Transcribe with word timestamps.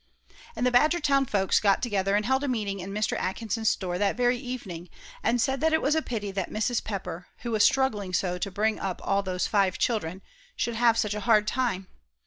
And 0.55 0.65
the 0.65 0.71
Badgertown 0.71 1.27
folks 1.29 1.59
got 1.59 1.83
together 1.83 2.15
and 2.15 2.25
held 2.25 2.43
a 2.43 2.47
meeting 2.47 2.79
in 2.79 2.89
Mr. 2.89 3.15
Atkins' 3.19 3.69
store 3.69 3.99
that 3.99 4.17
very 4.17 4.35
evening, 4.39 4.89
and 5.21 5.39
said 5.39 5.61
that 5.61 5.73
it 5.73 5.81
was 5.83 5.93
a 5.93 6.01
pity 6.01 6.31
that 6.31 6.49
Mrs. 6.49 6.83
Pepper, 6.83 7.27
who 7.41 7.51
was 7.51 7.63
struggling 7.63 8.11
so 8.11 8.39
to 8.39 8.49
bring 8.49 8.79
up 8.79 8.99
all 9.03 9.21
those 9.21 9.45
five 9.45 9.77
children, 9.77 10.23
should 10.55 10.73
have 10.73 10.97
such 10.97 11.13
a 11.13 11.19
hard 11.29 11.45
time. 11.45 11.85